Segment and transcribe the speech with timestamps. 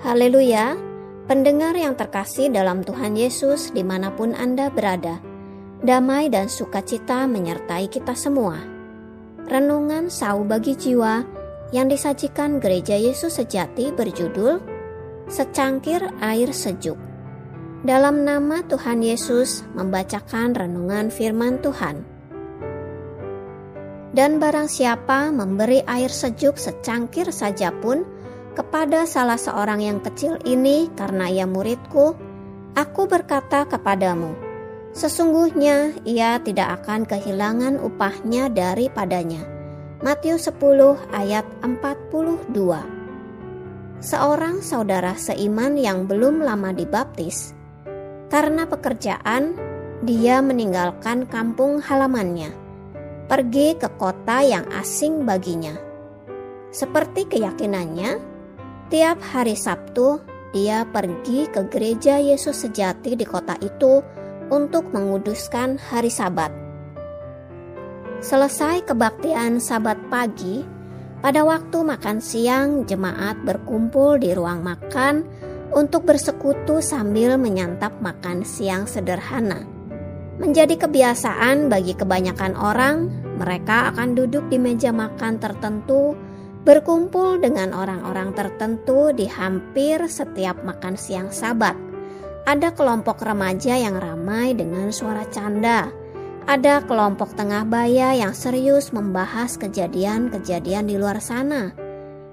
[0.00, 0.80] Haleluya,
[1.28, 5.20] pendengar yang terkasih dalam Tuhan Yesus di mana pun Anda berada,
[5.84, 8.56] damai dan sukacita menyertai kita semua.
[9.44, 11.20] Renungan Sau bagi Jiwa
[11.76, 14.56] yang disajikan Gereja Yesus Sejati berjudul
[15.28, 16.96] Secangkir Air Sejuk.
[17.84, 22.08] Dalam nama Tuhan Yesus membacakan renungan firman Tuhan.
[24.16, 28.19] Dan barang siapa memberi air sejuk secangkir saja pun
[28.60, 32.12] kepada salah seorang yang kecil ini karena ia muridku,
[32.76, 34.36] aku berkata kepadamu,
[34.92, 39.40] sesungguhnya ia tidak akan kehilangan upahnya daripadanya.
[40.04, 40.60] Matius 10
[41.08, 42.52] ayat 42
[44.04, 47.56] Seorang saudara seiman yang belum lama dibaptis,
[48.28, 49.56] karena pekerjaan,
[50.04, 52.52] dia meninggalkan kampung halamannya,
[53.24, 55.76] pergi ke kota yang asing baginya.
[56.72, 58.29] Seperti keyakinannya,
[58.90, 60.18] tiap hari Sabtu
[60.50, 64.02] dia pergi ke gereja Yesus sejati di kota itu
[64.50, 66.50] untuk menguduskan hari Sabat.
[68.18, 70.66] Selesai kebaktian Sabat pagi,
[71.22, 75.22] pada waktu makan siang jemaat berkumpul di ruang makan
[75.70, 79.62] untuk bersekutu sambil menyantap makan siang sederhana.
[80.42, 83.06] Menjadi kebiasaan bagi kebanyakan orang,
[83.38, 86.18] mereka akan duduk di meja makan tertentu,
[86.66, 91.76] berkumpul dengan orang-orang tertentu di hampir setiap makan siang Sabat.
[92.44, 95.92] Ada kelompok remaja yang ramai dengan suara canda.
[96.48, 101.90] Ada kelompok tengah baya yang serius membahas kejadian-kejadian di luar sana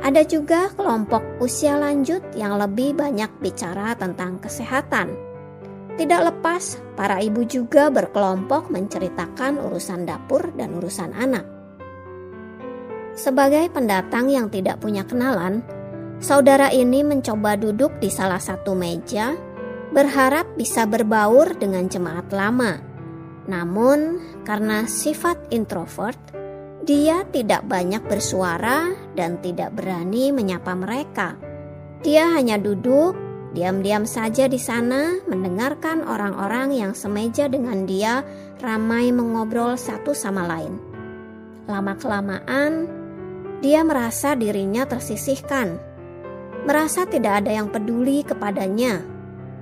[0.00, 5.12] ada juga kelompok usia lanjut yang lebih banyak bicara tentang kesehatan.
[6.00, 11.59] Tidak lepas, para ibu juga berkelompok menceritakan urusan dapur dan urusan anak.
[13.20, 15.60] Sebagai pendatang yang tidak punya kenalan,
[16.24, 19.36] saudara ini mencoba duduk di salah satu meja,
[19.92, 22.80] berharap bisa berbaur dengan jemaat lama.
[23.44, 26.16] Namun, karena sifat introvert,
[26.88, 31.36] dia tidak banyak bersuara dan tidak berani menyapa mereka.
[32.00, 33.12] Dia hanya duduk,
[33.52, 38.24] diam-diam saja di sana, mendengarkan orang-orang yang semeja dengan dia
[38.64, 40.80] ramai mengobrol satu sama lain.
[41.68, 42.99] Lama-kelamaan,
[43.60, 45.76] dia merasa dirinya tersisihkan,
[46.64, 49.04] merasa tidak ada yang peduli kepadanya,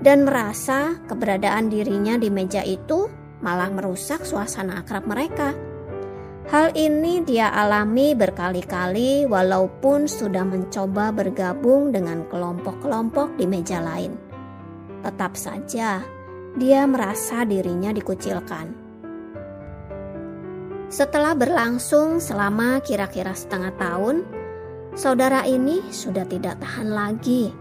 [0.00, 3.10] dan merasa keberadaan dirinya di meja itu
[3.42, 5.52] malah merusak suasana akrab mereka.
[6.50, 14.18] Hal ini dia alami berkali-kali walaupun sudah mencoba bergabung dengan kelompok-kelompok di meja lain.
[15.06, 16.02] Tetap saja,
[16.58, 18.89] dia merasa dirinya dikucilkan.
[20.90, 24.26] Setelah berlangsung selama kira-kira setengah tahun,
[24.98, 27.54] saudara ini sudah tidak tahan lagi.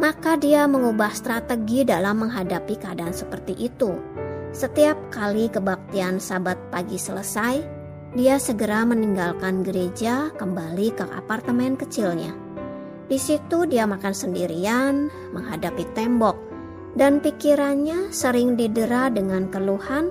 [0.00, 4.00] Maka dia mengubah strategi dalam menghadapi keadaan seperti itu.
[4.56, 7.60] Setiap kali kebaktian sabat pagi selesai,
[8.16, 12.32] dia segera meninggalkan gereja kembali ke apartemen kecilnya.
[13.12, 16.40] Di situ dia makan sendirian, menghadapi tembok,
[16.96, 20.08] dan pikirannya sering didera dengan keluhan,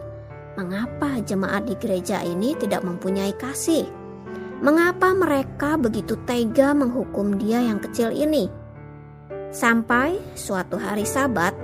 [0.59, 3.87] mengapa jemaat di gereja ini tidak mempunyai kasih?
[4.59, 8.51] Mengapa mereka begitu tega menghukum dia yang kecil ini?
[9.55, 11.55] Sampai suatu hari Sabat,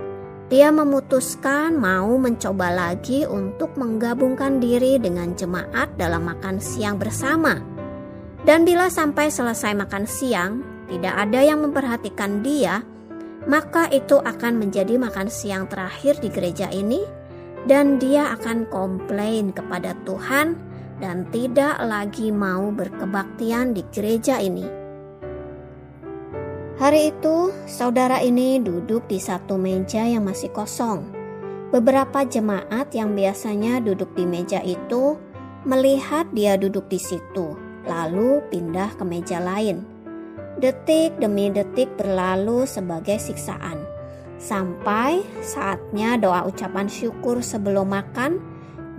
[0.47, 7.59] dia memutuskan mau mencoba lagi untuk menggabungkan diri dengan jemaat dalam makan siang bersama.
[8.47, 12.79] Dan bila sampai selesai makan siang, tidak ada yang memperhatikan dia,
[13.43, 17.24] maka itu akan menjadi makan siang terakhir di gereja ini,
[17.65, 20.57] dan dia akan komplain kepada Tuhan
[21.01, 24.85] dan tidak lagi mau berkebaktian di gereja ini.
[26.75, 31.07] Hari itu, saudara ini duduk di satu meja yang masih kosong.
[31.71, 35.15] Beberapa jemaat yang biasanya duduk di meja itu
[35.63, 37.55] melihat dia duduk di situ,
[37.87, 39.87] lalu pindah ke meja lain.
[40.59, 43.84] Detik demi detik berlalu sebagai siksaan,
[44.37, 48.39] sampai saatnya doa ucapan syukur sebelum makan,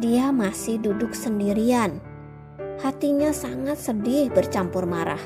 [0.01, 2.01] dia masih duduk sendirian.
[2.85, 5.21] Hatinya sangat sedih bercampur marah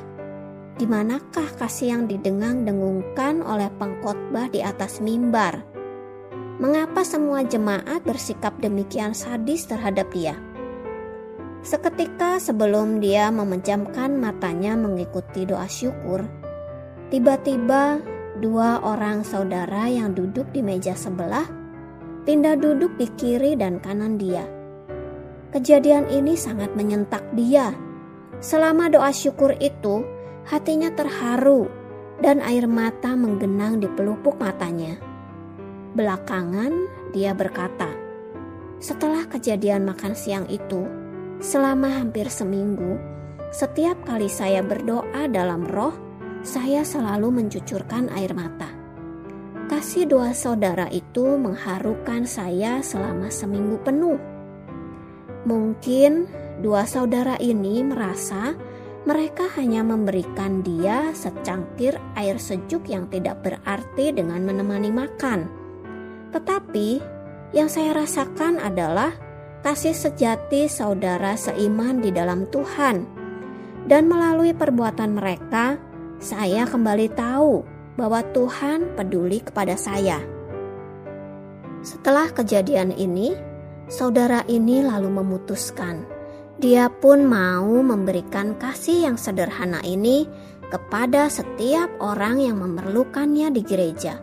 [0.80, 5.60] di manakah kasih yang didengang-dengungkan oleh pengkhotbah di atas mimbar?
[6.56, 10.40] Mengapa semua jemaat bersikap demikian sadis terhadap dia?
[11.60, 16.24] Seketika sebelum dia memejamkan matanya mengikuti doa syukur,
[17.12, 18.00] tiba-tiba
[18.40, 21.60] dua orang saudara yang duduk di meja sebelah
[22.24, 24.44] pindah duduk di kiri dan kanan dia.
[25.50, 27.74] Kejadian ini sangat menyentak dia.
[28.40, 30.06] Selama doa syukur itu,
[30.46, 31.68] hatinya terharu
[32.22, 34.96] dan air mata menggenang di pelupuk matanya.
[35.96, 36.72] Belakangan,
[37.10, 37.90] dia berkata,
[38.78, 40.86] "Setelah kejadian makan siang itu,
[41.42, 42.96] selama hampir seminggu,
[43.50, 46.09] setiap kali saya berdoa dalam roh,
[46.42, 48.70] saya selalu mencucurkan air mata."
[49.70, 54.18] Kasih dua saudara itu mengharukan saya selama seminggu penuh.
[55.46, 56.26] Mungkin
[56.58, 58.52] dua saudara ini merasa
[59.08, 65.48] mereka hanya memberikan dia secangkir air sejuk yang tidak berarti dengan menemani makan.
[66.36, 67.00] Tetapi
[67.56, 69.16] yang saya rasakan adalah
[69.64, 73.06] kasih sejati saudara seiman di dalam Tuhan.
[73.88, 75.80] Dan melalui perbuatan mereka,
[76.20, 77.64] saya kembali tahu
[77.96, 80.20] bahwa Tuhan peduli kepada saya.
[81.80, 83.32] Setelah kejadian ini,
[83.88, 86.04] saudara ini lalu memutuskan
[86.60, 90.28] dia pun mau memberikan kasih yang sederhana ini
[90.68, 94.20] kepada setiap orang yang memerlukannya di gereja.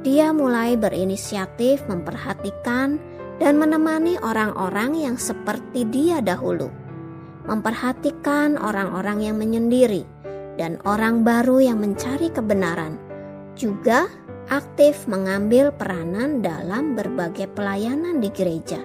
[0.00, 2.96] Dia mulai berinisiatif memperhatikan
[3.36, 6.72] dan menemani orang-orang yang seperti dia dahulu,
[7.44, 10.08] memperhatikan orang-orang yang menyendiri
[10.58, 12.98] dan orang baru yang mencari kebenaran,
[13.54, 14.10] juga
[14.50, 18.82] aktif mengambil peranan dalam berbagai pelayanan di gereja.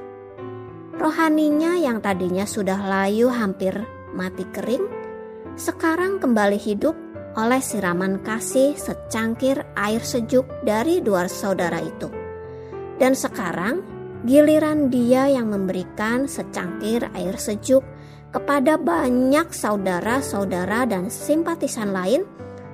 [0.93, 3.73] Rohaninya yang tadinya sudah layu hampir
[4.13, 4.85] mati kering,
[5.57, 6.93] sekarang kembali hidup
[7.33, 12.07] oleh siraman kasih secangkir air sejuk dari dua saudara itu.
[13.01, 13.81] Dan sekarang
[14.23, 17.81] giliran dia yang memberikan secangkir air sejuk
[18.33, 22.25] kepada banyak saudara-saudara dan simpatisan lain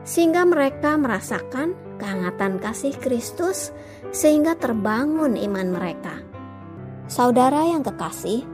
[0.08, 3.76] sehingga mereka merasakan kehangatan kasih Kristus
[4.16, 6.24] sehingga terbangun iman mereka.
[7.12, 8.48] Saudara yang kekasih,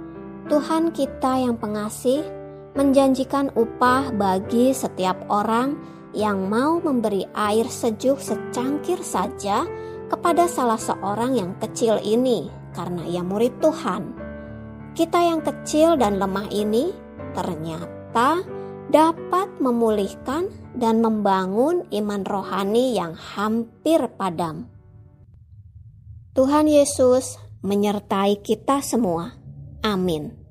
[0.50, 2.26] Tuhan kita yang pengasih
[2.74, 5.78] menjanjikan upah bagi setiap orang
[6.12, 9.68] yang mau memberi air sejuk secangkir saja
[10.10, 14.25] kepada salah seorang yang kecil ini karena ia murid Tuhan.
[14.96, 16.96] Kita yang kecil dan lemah ini
[17.36, 18.40] ternyata
[18.88, 24.72] dapat memulihkan dan membangun iman rohani yang hampir padam.
[26.32, 29.36] Tuhan Yesus menyertai kita semua.
[29.84, 30.45] Amin.